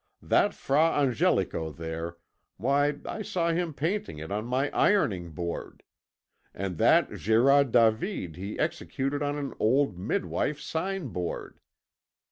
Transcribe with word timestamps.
That 0.23 0.55
Fra 0.55 0.93
Angelico 0.99 1.71
there, 1.71 2.17
why 2.57 2.95
I 3.05 3.21
saw 3.21 3.51
him 3.51 3.71
painting 3.71 4.17
it 4.17 4.31
on 4.31 4.47
my 4.47 4.71
ironing 4.71 5.29
board, 5.29 5.83
and 6.55 6.79
that 6.79 7.11
Gérard 7.11 7.71
David 7.71 8.35
he 8.35 8.57
executed 8.57 9.21
on 9.21 9.35
an 9.37 9.53
old 9.59 9.99
midwife's 9.99 10.65
sign 10.65 11.09
board. 11.09 11.59